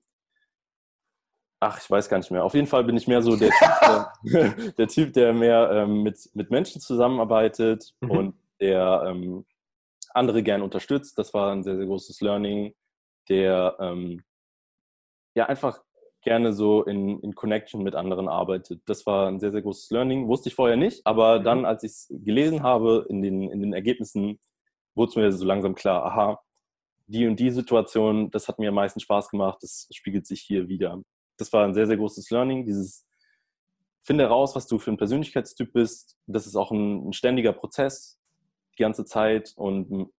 [1.63, 2.43] Ach, ich weiß gar nicht mehr.
[2.43, 3.69] Auf jeden Fall bin ich mehr so der Typ,
[4.23, 8.12] der, der, typ, der mehr ähm, mit, mit Menschen zusammenarbeitet mhm.
[8.12, 9.45] und der ähm,
[10.10, 11.19] andere gern unterstützt.
[11.19, 12.73] Das war ein sehr, sehr großes Learning.
[13.30, 14.23] Der ähm,
[15.36, 15.80] ja einfach
[16.23, 18.82] gerne so in, in Connection mit anderen arbeitet.
[18.88, 20.27] Das war ein sehr, sehr großes Learning.
[20.27, 21.43] Wusste ich vorher nicht, aber mhm.
[21.43, 24.39] dann, als ich es gelesen habe, in den, in den Ergebnissen,
[24.95, 26.41] wurde es mir so langsam klar, aha,
[27.08, 30.67] die und die Situation, das hat mir am meisten Spaß gemacht, das spiegelt sich hier
[30.67, 31.01] wieder
[31.41, 32.65] das war ein sehr, sehr großes Learning.
[32.65, 33.06] Dieses
[34.04, 36.15] finde heraus, was du für ein Persönlichkeitstyp bist.
[36.27, 38.19] Das ist auch ein, ein ständiger Prozess
[38.77, 39.54] die ganze Zeit.
[39.56, 40.12] Und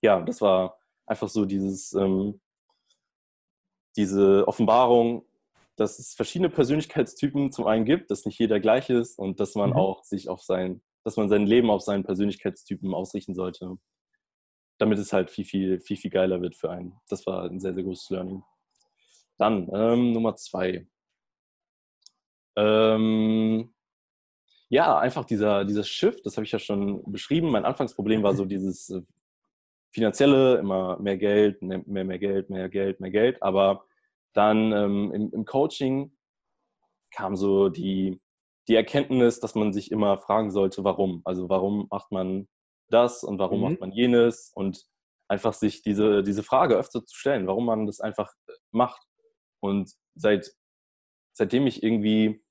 [0.00, 2.40] ja, das war einfach so dieses, ähm,
[3.96, 5.26] diese Offenbarung,
[5.76, 9.70] dass es verschiedene Persönlichkeitstypen zum einen gibt, dass nicht jeder gleich ist und dass man
[9.70, 9.76] mhm.
[9.76, 13.76] auch sich auf sein, dass man sein Leben auf seinen Persönlichkeitstypen ausrichten sollte,
[14.78, 17.00] damit es halt viel, viel, viel, viel geiler wird für einen.
[17.08, 18.42] Das war ein sehr, sehr großes Learning.
[19.38, 20.86] Dann ähm, Nummer zwei.
[22.56, 23.72] Ähm,
[24.68, 27.50] ja, einfach dieser, dieser Shift, das habe ich ja schon beschrieben.
[27.50, 29.02] Mein Anfangsproblem war so dieses äh,
[29.92, 33.42] finanzielle, immer mehr Geld, mehr, mehr Geld, mehr Geld, mehr Geld.
[33.42, 33.84] Aber
[34.32, 36.12] dann ähm, im, im, Coaching
[37.10, 38.20] kam so die,
[38.70, 41.22] die Erkenntnis, dass man sich immer fragen sollte, warum.
[41.24, 42.48] Also warum macht man
[42.88, 43.64] das und warum mhm.
[43.64, 44.86] macht man jenes und
[45.26, 49.02] einfach sich diese, diese Frage öfter zu stellen, warum man das einfach äh, macht.
[49.58, 50.52] Und seit,
[51.32, 52.44] seitdem ich irgendwie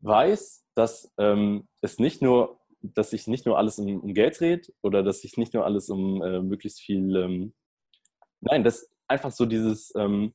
[0.00, 4.72] weiß, dass ähm, es nicht nur, dass sich nicht nur alles um, um, Geld dreht
[4.80, 7.54] oder dass sich nicht nur alles um äh, möglichst viel, ähm,
[8.40, 10.32] nein, das einfach so dieses, ähm,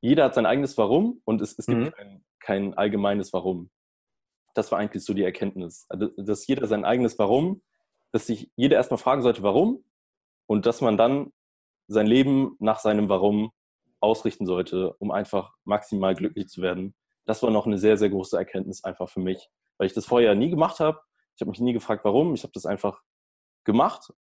[0.00, 1.90] jeder hat sein eigenes Warum und es, es gibt mhm.
[1.90, 3.70] kein, kein, allgemeines Warum.
[4.54, 7.62] Das war eigentlich so die Erkenntnis, also, dass jeder sein eigenes Warum,
[8.12, 9.84] dass sich jeder erstmal fragen sollte, warum
[10.46, 11.32] und dass man dann
[11.88, 13.50] sein Leben nach seinem Warum
[14.00, 16.94] ausrichten sollte, um einfach maximal glücklich zu werden.
[17.26, 20.34] Das war noch eine sehr, sehr große Erkenntnis einfach für mich, weil ich das vorher
[20.34, 21.00] nie gemacht habe.
[21.34, 22.34] Ich habe mich nie gefragt, warum.
[22.34, 23.00] Ich habe das einfach
[23.64, 24.12] gemacht,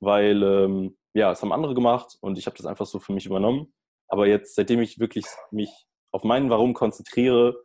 [0.00, 3.26] weil ähm, ja, es haben andere gemacht und ich habe das einfach so für mich
[3.26, 3.74] übernommen.
[4.06, 5.70] Aber jetzt, seitdem ich wirklich mich
[6.12, 7.64] auf meinen Warum konzentriere,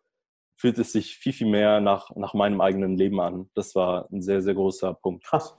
[0.63, 3.49] fühlt es sich viel, viel mehr nach, nach meinem eigenen Leben an.
[3.53, 5.25] Das war ein sehr, sehr großer Punkt.
[5.25, 5.57] Krass.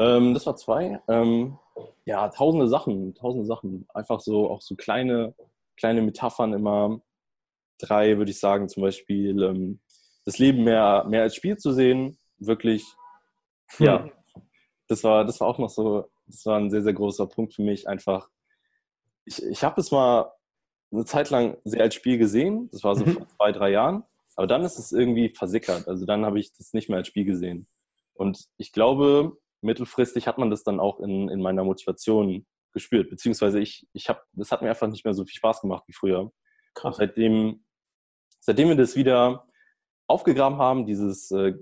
[0.00, 1.00] Ähm, das war zwei.
[1.06, 1.56] Ähm,
[2.04, 3.86] ja, tausende Sachen, tausende Sachen.
[3.94, 5.36] Einfach so, auch so kleine,
[5.76, 7.02] kleine Metaphern immer.
[7.78, 9.80] Drei würde ich sagen, zum Beispiel ähm,
[10.24, 12.18] das Leben mehr, mehr als Spiel zu sehen.
[12.38, 12.84] Wirklich,
[13.76, 13.86] hm.
[13.86, 14.08] ja,
[14.88, 17.62] das war, das war auch noch so, das war ein sehr, sehr großer Punkt für
[17.62, 17.86] mich.
[17.86, 18.28] Einfach,
[19.24, 20.32] ich, ich habe es mal
[20.92, 22.68] eine Zeit lang sehr als Spiel gesehen.
[22.72, 23.12] Das war so mhm.
[23.12, 24.04] vor zwei, drei Jahren.
[24.36, 25.88] Aber dann ist es irgendwie versickert.
[25.88, 27.66] Also dann habe ich das nicht mehr als Spiel gesehen.
[28.14, 33.10] Und ich glaube, mittelfristig hat man das dann auch in, in meiner Motivation gespürt.
[33.10, 35.92] Beziehungsweise ich, ich habe, das hat mir einfach nicht mehr so viel Spaß gemacht wie
[35.92, 36.32] früher.
[36.74, 36.96] Krass.
[36.96, 37.64] seitdem,
[38.40, 39.46] seitdem wir das wieder
[40.06, 41.54] aufgegraben haben, dieses äh,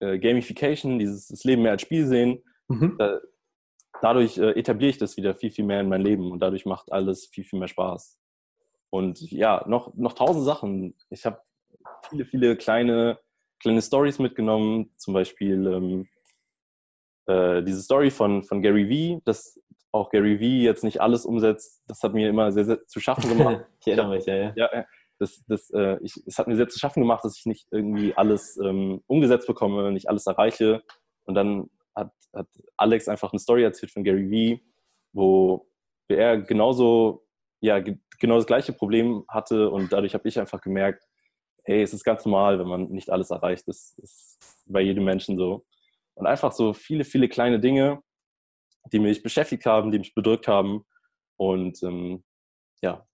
[0.00, 2.96] äh, Gamification, dieses das Leben mehr als Spiel sehen, mhm.
[2.98, 3.18] äh,
[4.02, 6.92] dadurch äh, etabliere ich das wieder viel, viel mehr in mein Leben und dadurch macht
[6.92, 8.17] alles viel, viel mehr Spaß.
[8.90, 10.94] Und ja, noch, noch tausend Sachen.
[11.10, 11.40] Ich habe
[12.08, 13.18] viele, viele kleine,
[13.60, 16.08] kleine Stories mitgenommen, zum Beispiel ähm,
[17.26, 19.60] äh, diese Story von, von Gary Vee, dass
[19.92, 23.28] auch Gary Vee jetzt nicht alles umsetzt, das hat mir immer sehr, sehr zu schaffen
[23.36, 23.66] gemacht.
[23.80, 24.52] ich erinnere mich, ja, ja.
[24.56, 24.84] ja
[25.18, 28.14] das, das, äh, ich, es hat mir sehr zu schaffen gemacht, dass ich nicht irgendwie
[28.14, 30.82] alles ähm, umgesetzt bekomme, nicht alles erreiche.
[31.24, 32.46] Und dann hat, hat
[32.76, 34.62] Alex einfach eine Story erzählt von Gary Vee,
[35.12, 35.68] wo
[36.08, 37.26] er genauso,
[37.60, 37.82] ja,
[38.18, 41.04] genau das gleiche Problem hatte und dadurch habe ich einfach gemerkt,
[41.64, 43.68] hey, es ist ganz normal, wenn man nicht alles erreicht.
[43.68, 45.66] Das ist bei jedem Menschen so.
[46.14, 48.02] Und einfach so viele, viele kleine Dinge,
[48.92, 50.86] die mich beschäftigt haben, die mich bedrückt haben.
[51.36, 52.24] Und ähm,
[52.80, 53.06] ja,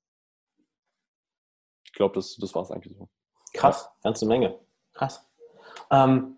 [1.84, 3.08] ich glaube, das, das war es eigentlich so.
[3.52, 4.58] Krass, ganze Menge.
[4.92, 5.28] Krass.
[5.90, 6.36] Ähm,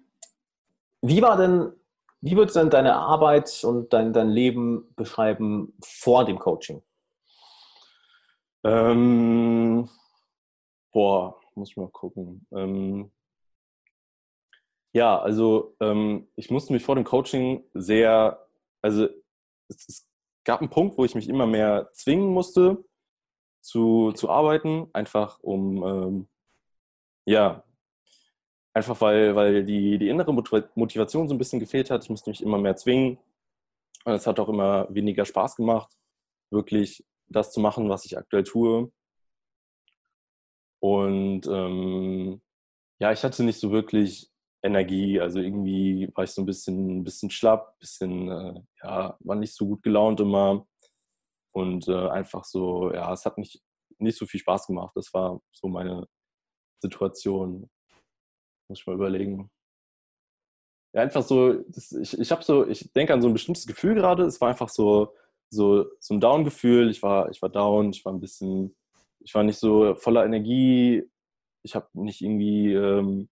[1.03, 1.73] wie war denn,
[2.21, 6.83] wie würdest du denn deine Arbeit und dein, dein Leben beschreiben vor dem Coaching?
[8.67, 9.89] Ähm,
[10.93, 12.45] boah, muss ich mal gucken.
[12.51, 13.13] Ähm,
[14.93, 18.45] ja, also ähm, ich musste mich vor dem Coaching sehr,
[18.83, 19.09] also
[19.69, 20.09] es, es,
[20.45, 22.85] gab einen Punkt, wo ich mich immer mehr zwingen musste
[23.61, 26.29] zu, zu arbeiten, einfach um, ähm,
[27.25, 27.65] ja,
[28.75, 32.05] einfach weil, weil die, die innere Motivation so ein bisschen gefehlt hat.
[32.05, 33.19] Ich musste mich immer mehr zwingen.
[34.05, 35.97] Und es hat auch immer weniger Spaß gemacht,
[36.51, 38.91] wirklich das zu machen, was ich aktuell tue.
[40.81, 42.41] Und ähm,
[42.99, 44.31] ja, ich hatte nicht so wirklich
[44.63, 45.21] Energie.
[45.21, 49.55] Also irgendwie war ich so ein bisschen, ein bisschen schlapp, bisschen, äh, ja, war nicht
[49.55, 50.67] so gut gelaunt immer.
[51.53, 53.63] Und äh, einfach so, ja, es hat nicht,
[53.99, 54.93] nicht so viel Spaß gemacht.
[54.95, 56.07] Das war so meine
[56.81, 57.71] Situation.
[58.69, 59.51] Muss ich mal überlegen.
[60.93, 63.95] Ja, einfach so, das, ich, ich habe so, ich denke an so ein bestimmtes Gefühl
[63.95, 64.25] gerade.
[64.25, 65.15] Es war einfach so,
[65.51, 66.91] so, so ein Down-Gefühl.
[66.91, 68.77] Ich war, ich war down, ich war ein bisschen,
[69.21, 71.05] ich war nicht so voller Energie.
[71.63, 73.29] Ich habe nicht irgendwie ähm,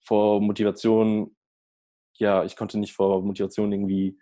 [0.00, 1.36] vor Motivation,
[2.18, 4.18] ja, ich konnte nicht vor Motivation irgendwie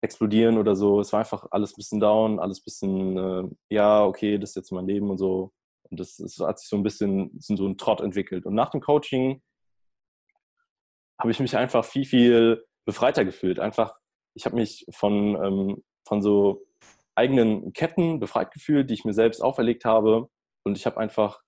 [0.00, 1.00] explodieren oder so.
[1.00, 4.56] Es war einfach alles ein bisschen down, alles ein bisschen, äh, ja, okay, das ist
[4.56, 5.52] jetzt mein Leben und so.
[5.90, 8.46] Und das, das hat sich so ein bisschen so ein Trott entwickelt.
[8.46, 9.42] Und nach dem Coaching
[11.18, 13.58] habe ich mich einfach viel, viel befreiter gefühlt.
[13.58, 13.98] Einfach,
[14.34, 16.66] ich habe mich von, ähm, von so
[17.14, 20.28] eigenen Ketten befreit gefühlt, die ich mir selbst auferlegt habe.
[20.64, 21.42] Und ich habe einfach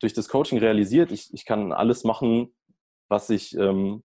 [0.00, 2.54] durch das Coaching realisiert, ich, ich kann alles machen,
[3.08, 4.02] was ich, ähm,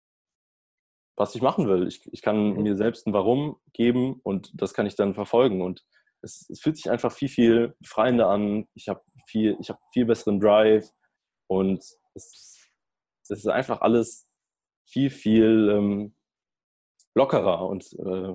[1.17, 1.89] was ich machen will.
[1.89, 2.63] Ich, ich kann mhm.
[2.63, 5.63] mir selbst ein Warum geben und das kann ich dann verfolgen.
[5.63, 5.85] Und
[6.23, 8.69] es, es fühlt sich einfach viel, viel befreiender an.
[8.75, 10.89] Ich habe viel, ich hab viel besseren Drive
[11.49, 11.79] und
[12.15, 12.59] es,
[13.25, 14.29] es ist einfach alles
[14.87, 16.15] viel, viel ähm,
[17.15, 18.35] lockerer und äh,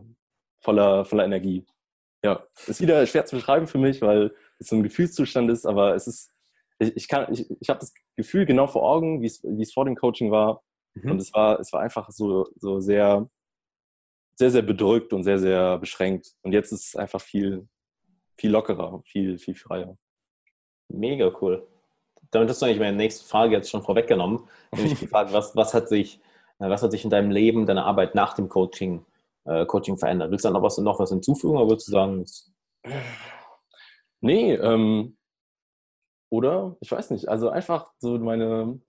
[0.66, 1.66] voller, voller Energie.
[2.24, 5.96] Ja, ist wieder schwer zu beschreiben für mich, weil es so ein Gefühlszustand ist, aber
[5.96, 6.34] es ist,
[6.80, 9.74] ich, ich kann, ich, ich habe das Gefühl genau vor Augen, wie es, wie es
[9.74, 10.64] vor dem Coaching war.
[10.96, 11.12] Mhm.
[11.12, 13.30] Und es war, es war einfach so, so sehr,
[14.36, 16.34] sehr, sehr bedrückt und sehr, sehr beschränkt.
[16.42, 17.68] Und jetzt ist es einfach viel,
[18.38, 19.96] viel lockerer, viel, viel freier.
[20.90, 21.68] Mega cool.
[22.32, 24.42] Damit hast du eigentlich meine nächste Frage jetzt schon vorweggenommen.
[24.74, 26.20] Nämlich die Frage, was, was, hat sich,
[26.60, 29.06] äh, was hat sich in deinem Leben, deiner Arbeit nach dem Coaching,
[29.46, 30.32] äh, Coaching verändert?
[30.32, 32.26] Willst du dann noch was, noch was hinzufügen oder würdest du sagen,
[34.22, 35.18] Nee, ähm,
[36.30, 36.78] oder?
[36.82, 37.30] Ich weiß nicht.
[37.30, 38.82] Also einfach so meine,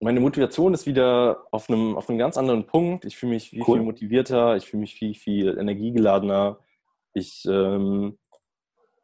[0.00, 3.04] meine Motivation ist wieder auf einem, auf einem ganz anderen Punkt.
[3.04, 3.78] Ich fühle mich viel, cool.
[3.78, 6.60] viel motivierter, ich fühle mich viel, viel energiegeladener.
[7.12, 8.18] Ich ähm,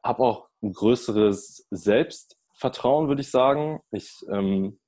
[0.03, 3.81] habe auch ein größeres Selbstvertrauen, würde ich sagen.
[3.91, 4.79] Ich, ähm,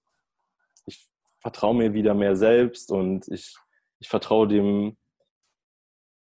[0.87, 1.09] ich
[1.41, 3.57] vertraue mir wieder mehr selbst und ich,
[4.03, 4.97] ich vertraue dem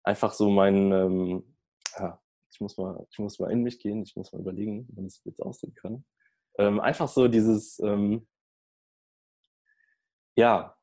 [0.04, 1.56] einfach so meinen, ähm,
[1.98, 2.20] ja,
[2.52, 5.04] ich muss, mal, ich muss mal in mich gehen, ich muss mal überlegen, wie man
[5.04, 6.04] das jetzt aussehen kann.
[6.58, 8.28] Ähm, einfach so dieses, ähm,
[10.36, 10.76] ja,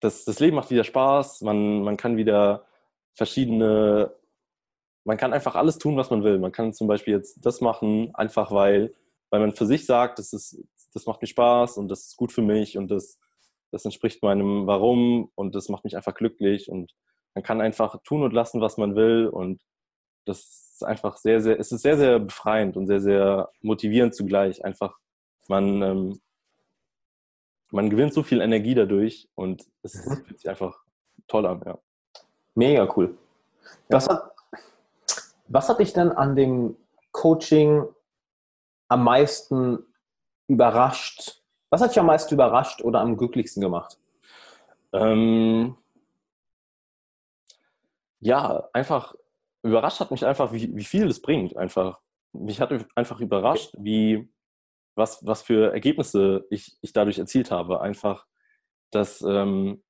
[0.00, 2.66] das, das Leben macht wieder Spaß, man, man kann wieder
[3.14, 4.14] verschiedene,
[5.04, 6.38] man kann einfach alles tun, was man will.
[6.38, 8.94] Man kann zum Beispiel jetzt das machen, einfach weil,
[9.30, 12.30] weil man für sich sagt, das, ist, das macht mir Spaß und das ist gut
[12.30, 13.18] für mich und das,
[13.76, 16.92] das entspricht meinem Warum und das macht mich einfach glücklich und
[17.34, 19.60] man kann einfach tun und lassen, was man will und
[20.24, 24.64] das ist einfach sehr, sehr, es ist sehr, sehr befreiend und sehr, sehr motivierend zugleich.
[24.64, 24.96] Einfach,
[25.46, 26.20] man, ähm,
[27.70, 30.24] man gewinnt so viel Energie dadurch und es mhm.
[30.24, 30.78] fühlt sich einfach
[31.28, 31.78] toll an, ja.
[32.54, 33.16] Mega cool.
[33.90, 34.32] Was, hat,
[35.48, 36.76] was hat dich denn an dem
[37.12, 37.84] Coaching
[38.88, 39.84] am meisten
[40.48, 41.42] überrascht?
[41.76, 43.98] Was hat dich am meisten überrascht oder am glücklichsten gemacht?
[44.94, 45.76] Ähm,
[48.18, 49.14] ja, einfach
[49.62, 51.54] überrascht hat mich einfach, wie, wie viel es bringt.
[51.54, 52.00] Einfach.
[52.32, 54.26] Mich hat einfach überrascht, wie,
[54.94, 57.82] was, was für Ergebnisse ich, ich dadurch erzielt habe.
[57.82, 58.24] Einfach,
[58.90, 59.84] dass, ähm,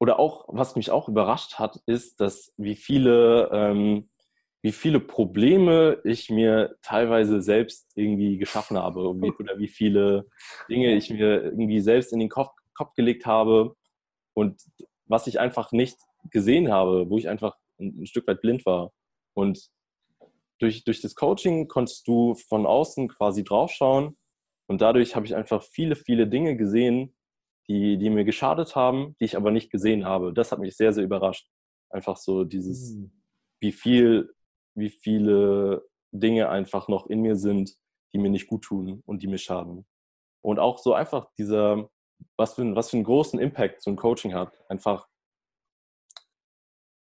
[0.00, 4.10] oder auch, was mich auch überrascht hat, ist, dass wie viele, ähm,
[4.62, 10.26] wie viele Probleme ich mir teilweise selbst irgendwie geschaffen habe oder wie viele
[10.68, 13.74] Dinge ich mir irgendwie selbst in den Kopf, Kopf gelegt habe
[14.34, 14.62] und
[15.06, 15.98] was ich einfach nicht
[16.30, 18.92] gesehen habe, wo ich einfach ein, ein Stück weit blind war.
[19.34, 19.70] Und
[20.58, 24.18] durch, durch das Coaching konntest du von außen quasi draufschauen
[24.66, 27.14] und dadurch habe ich einfach viele, viele Dinge gesehen,
[27.66, 30.32] die, die mir geschadet haben, die ich aber nicht gesehen habe.
[30.32, 31.48] Das hat mich sehr, sehr überrascht.
[31.88, 33.10] Einfach so dieses, mhm.
[33.60, 34.32] wie viel,
[34.80, 37.76] wie viele Dinge einfach noch in mir sind,
[38.12, 39.86] die mir nicht gut tun und die mir schaden.
[40.42, 41.88] Und auch so einfach dieser,
[42.36, 44.58] was für, was für einen großen Impact so ein Coaching hat.
[44.68, 45.06] Einfach,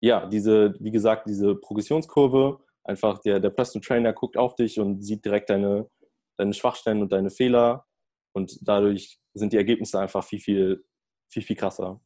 [0.01, 5.03] ja, diese, wie gesagt, diese Progressionskurve, einfach der, der Personal Trainer guckt auf dich und
[5.03, 5.89] sieht direkt deine,
[6.37, 7.87] deine Schwachstellen und deine Fehler
[8.33, 10.85] und dadurch sind die Ergebnisse einfach viel, viel,
[11.29, 12.01] viel, viel krasser.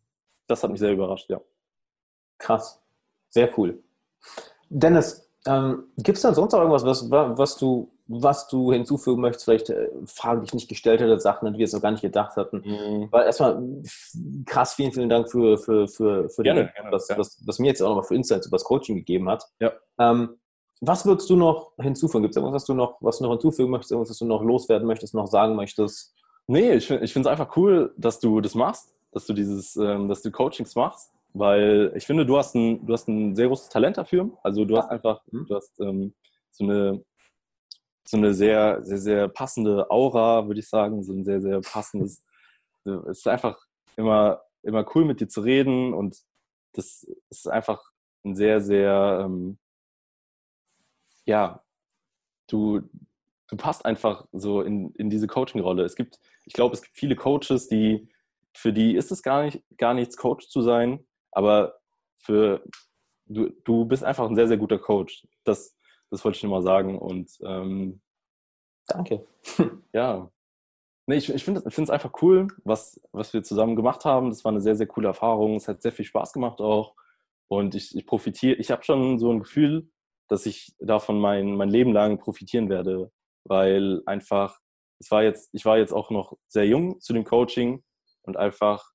[0.46, 1.40] Das hat mich sehr überrascht, ja.
[2.38, 2.82] Krass.
[3.28, 3.82] Sehr cool.
[4.68, 9.44] Dennis, ähm, gibt es da sonst noch irgendwas, was, was, du, was du hinzufügen möchtest?
[9.44, 12.00] Vielleicht äh, Fragen, die ich nicht gestellt hätte, Sachen, die wir jetzt noch gar nicht
[12.00, 12.62] gedacht hatten.
[12.64, 13.08] Mhm.
[13.10, 13.62] Weil erstmal
[14.46, 17.18] krass, vielen, vielen Dank für, für, für, für gerne, den, gerne, was, ja.
[17.18, 19.44] was, was, mir jetzt auch nochmal für Insights über das Coaching gegeben hat.
[19.60, 19.72] Ja.
[19.98, 20.36] Ähm,
[20.80, 22.22] was würdest du noch hinzufügen?
[22.22, 24.42] Gibt es irgendwas, was du noch, was du noch hinzufügen möchtest, irgendwas, was du noch
[24.42, 26.14] loswerden möchtest, noch sagen möchtest?
[26.46, 30.08] Nee, ich, ich finde es einfach cool, dass du das machst, dass du dieses, ähm,
[30.08, 33.68] dass du Coachings machst, weil ich finde, du hast ein, du hast ein sehr großes
[33.68, 34.30] Talent dafür.
[34.42, 35.46] Also du hast einfach, mhm.
[35.46, 36.14] du hast ähm,
[36.50, 37.04] so eine
[38.06, 42.22] so eine sehr, sehr, sehr passende Aura, würde ich sagen, so ein sehr, sehr passendes.
[42.84, 43.58] es ist einfach
[43.96, 46.18] immer, immer cool, mit dir zu reden und
[46.72, 47.82] das ist einfach
[48.24, 49.58] ein sehr, sehr, ähm,
[51.24, 51.64] ja,
[52.48, 52.82] du,
[53.48, 55.84] du passt einfach so in, in diese Coaching-Rolle.
[55.84, 58.10] Es gibt, ich glaube, es gibt viele Coaches, die,
[58.54, 61.78] für die ist es gar nicht, gar nichts, Coach zu sein, aber
[62.16, 62.64] für,
[63.26, 65.26] du, du bist einfach ein sehr, sehr guter Coach.
[65.44, 65.76] Das,
[66.10, 66.98] das wollte ich nur mal sagen.
[66.98, 68.00] Und ähm,
[68.86, 69.26] danke.
[69.92, 70.30] ja.
[71.06, 74.30] Nee, ich, ich finde es einfach cool, was, was wir zusammen gemacht haben.
[74.30, 75.56] Das war eine sehr, sehr coole Erfahrung.
[75.56, 76.94] Es hat sehr viel Spaß gemacht auch.
[77.48, 79.90] Und ich, ich profitiere, ich habe schon so ein Gefühl,
[80.28, 83.12] dass ich davon mein, mein Leben lang profitieren werde,
[83.44, 84.58] weil einfach,
[84.98, 87.84] es war jetzt, ich war jetzt auch noch sehr jung zu dem Coaching
[88.22, 88.93] und einfach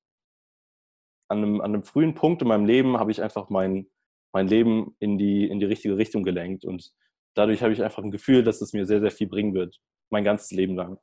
[1.29, 3.87] an einem, an einem frühen Punkt in meinem Leben habe ich einfach mein,
[4.33, 6.91] mein Leben in die, in die richtige Richtung gelenkt und
[7.33, 10.23] dadurch habe ich einfach ein Gefühl, dass es mir sehr, sehr viel bringen wird, mein
[10.23, 10.99] ganzes Leben lang.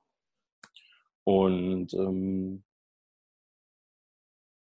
[1.24, 2.64] Und ähm,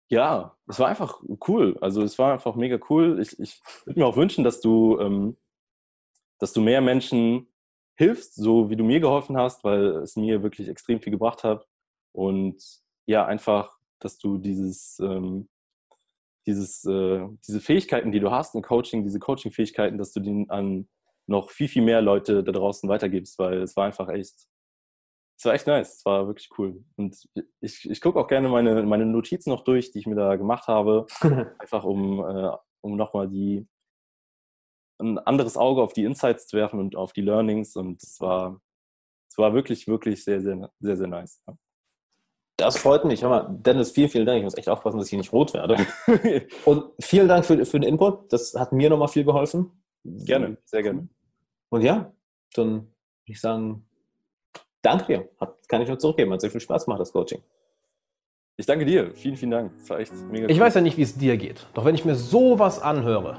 [0.08, 1.78] ja, es war einfach cool.
[1.80, 3.18] Also es war einfach mega cool.
[3.20, 5.36] Ich, ich würde mir auch wünschen, dass du, ähm,
[6.38, 7.48] dass du mehr Menschen
[7.96, 11.66] hilfst, so wie du mir geholfen hast, weil es mir wirklich extrem viel gebracht hat.
[12.12, 12.62] Und
[13.06, 15.48] ja, einfach, dass du dieses, ähm,
[16.46, 20.88] dieses, äh, diese Fähigkeiten, die du hast im Coaching, diese Coaching-Fähigkeiten, dass du die an
[21.26, 24.34] noch viel, viel mehr Leute da draußen weitergibst, weil es war einfach echt,
[25.38, 26.84] es war echt nice, es war wirklich cool.
[26.96, 27.28] Und
[27.60, 30.68] ich, ich gucke auch gerne meine, meine Notizen noch durch, die ich mir da gemacht
[30.68, 31.06] habe,
[31.58, 33.66] einfach um, äh, um nochmal die,
[35.00, 38.60] ein anderes Auge auf die Insights zu werfen und auf die Learnings und es war,
[39.28, 41.42] es war wirklich, wirklich sehr, sehr, sehr, sehr nice.
[42.56, 43.22] Das freut mich.
[43.22, 44.38] Hör mal, Dennis, vielen, vielen Dank.
[44.38, 45.76] Ich muss echt aufpassen, dass ich hier nicht rot werde.
[46.64, 48.32] und vielen Dank für, für den Input.
[48.32, 49.70] Das hat mir nochmal viel geholfen.
[50.04, 51.08] Gerne, sehr gerne.
[51.70, 52.12] Und ja,
[52.54, 52.86] dann würde
[53.26, 53.86] ich sagen,
[54.82, 55.28] danke dir.
[55.40, 56.32] Hat, kann ich nur zurückgeben.
[56.32, 57.40] Hat sehr viel Spaß gemacht, das Coaching.
[58.56, 59.14] Ich danke dir.
[59.14, 59.72] Vielen, vielen Dank.
[59.78, 60.64] Das war echt mega Ich cool.
[60.64, 61.66] weiß ja nicht, wie es dir geht.
[61.74, 63.38] Doch wenn ich mir sowas anhöre,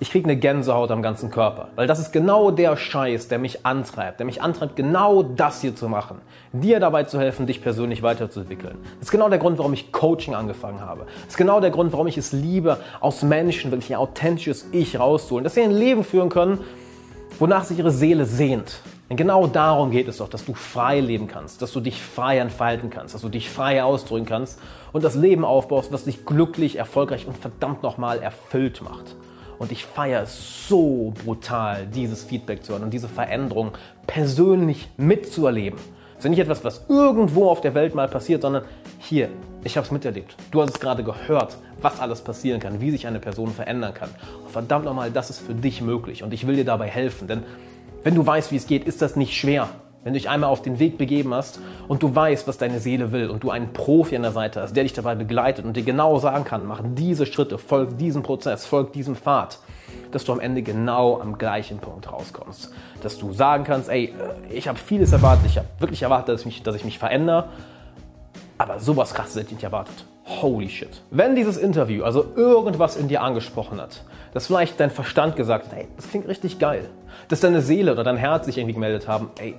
[0.00, 1.68] ich kriege eine Gänsehaut am ganzen Körper.
[1.74, 4.20] Weil das ist genau der Scheiß, der mich antreibt.
[4.20, 6.20] Der mich antreibt, genau das hier zu machen.
[6.52, 8.78] Dir dabei zu helfen, dich persönlich weiterzuentwickeln.
[9.00, 11.06] Das ist genau der Grund, warum ich Coaching angefangen habe.
[11.22, 15.00] Das ist genau der Grund, warum ich es liebe, aus Menschen wirklich ein authentisches Ich
[15.00, 15.42] rauszuholen.
[15.42, 16.60] Dass sie ein Leben führen können,
[17.40, 18.80] wonach sich ihre Seele sehnt.
[19.10, 22.38] Denn genau darum geht es doch, dass du frei leben kannst, dass du dich frei
[22.38, 24.60] entfalten kannst, dass du dich frei ausdrücken kannst
[24.92, 29.16] und das Leben aufbaust, was dich glücklich, erfolgreich und verdammt nochmal erfüllt macht.
[29.58, 33.72] Und ich feiere es so brutal, dieses Feedback zu hören und diese Veränderung
[34.06, 35.78] persönlich mitzuerleben.
[36.16, 38.64] Das ist nicht etwas, was irgendwo auf der Welt mal passiert, sondern
[38.98, 39.28] hier,
[39.62, 40.36] ich habe es miterlebt.
[40.50, 44.10] Du hast es gerade gehört, was alles passieren kann, wie sich eine Person verändern kann.
[44.42, 47.28] Und verdammt nochmal, das ist für dich möglich und ich will dir dabei helfen.
[47.28, 47.44] Denn
[48.02, 49.68] wenn du weißt, wie es geht, ist das nicht schwer.
[50.04, 53.10] Wenn du dich einmal auf den Weg begeben hast und du weißt, was deine Seele
[53.10, 55.82] will und du einen Profi an der Seite hast, der dich dabei begleitet und dir
[55.82, 59.58] genau sagen kann, mach diese Schritte, folg diesem Prozess, folg diesem Pfad,
[60.12, 62.72] dass du am Ende genau am gleichen Punkt rauskommst.
[63.02, 64.14] Dass du sagen kannst, ey,
[64.50, 67.48] ich habe vieles erwartet, ich habe wirklich erwartet, dass ich mich, dass ich mich verändere,
[68.56, 70.04] aber sowas krasses hätte ich nicht erwartet.
[70.42, 71.02] Holy shit.
[71.10, 75.78] Wenn dieses Interview also irgendwas in dir angesprochen hat, dass vielleicht dein Verstand gesagt hat,
[75.78, 76.90] ey, das klingt richtig geil,
[77.28, 79.54] dass deine Seele oder dein Herz sich irgendwie gemeldet haben, ey,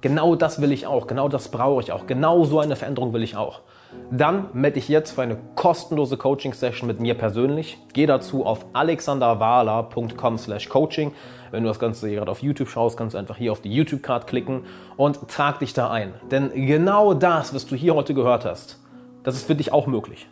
[0.00, 3.24] Genau das will ich auch, genau das brauche ich auch, genau so eine Veränderung will
[3.24, 3.62] ich auch.
[4.10, 7.78] dann melde dich jetzt für eine kostenlose Coaching-Session mit mir persönlich.
[7.94, 11.12] Geh dazu auf alexanderwahler.com slash coaching.
[11.50, 14.26] Wenn du das Ganze gerade auf YouTube schaust, kannst du einfach hier auf die YouTube-Card
[14.26, 14.64] klicken
[14.96, 16.14] und trag dich da ein.
[16.30, 18.78] Denn genau das, was du hier heute gehört hast,
[19.24, 20.28] das ist für dich auch möglich.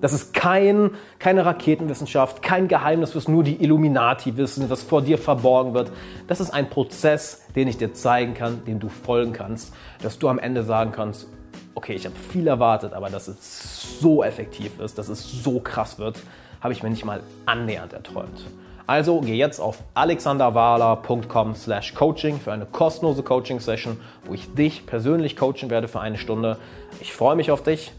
[0.00, 5.18] Das ist kein, keine Raketenwissenschaft, kein Geheimnis, was nur die Illuminati wissen, was vor dir
[5.18, 5.90] verborgen wird.
[6.26, 9.72] Das ist ein Prozess, den ich dir zeigen kann, dem du folgen kannst,
[10.02, 11.28] dass du am Ende sagen kannst,
[11.74, 15.98] okay, ich habe viel erwartet, aber dass es so effektiv ist, dass es so krass
[15.98, 16.20] wird,
[16.60, 18.44] habe ich mir nicht mal annähernd erträumt.
[18.86, 25.36] Also geh jetzt auf alexanderwahler.com slash coaching für eine kostenlose Coaching-Session, wo ich dich persönlich
[25.36, 26.56] coachen werde für eine Stunde.
[27.00, 27.92] Ich freue mich auf dich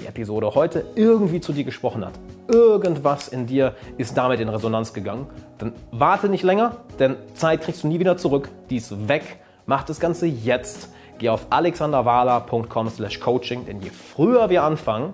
[0.00, 2.12] die Episode heute irgendwie zu dir gesprochen hat,
[2.48, 5.26] irgendwas in dir ist damit in Resonanz gegangen,
[5.58, 8.48] dann warte nicht länger, denn Zeit kriegst du nie wieder zurück.
[8.70, 9.38] Die ist weg.
[9.66, 10.90] Mach das Ganze jetzt.
[11.18, 15.12] Geh auf alexanderwala.com slash coaching, denn je früher wir anfangen,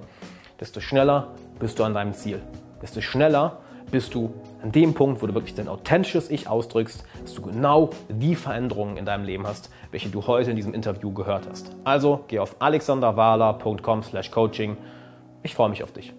[0.61, 1.28] desto schneller
[1.59, 2.41] bist du an deinem Ziel.
[2.82, 3.59] Desto schneller
[3.91, 4.35] bist du
[4.65, 8.97] an dem Punkt, wo du wirklich dein authentisches Ich ausdrückst, dass du genau die Veränderungen
[8.97, 11.71] in deinem Leben hast, welche du heute in diesem Interview gehört hast.
[11.85, 14.79] Also geh auf alexanderwala.com/coaching.
[15.43, 16.15] Ich freue mich auf dich.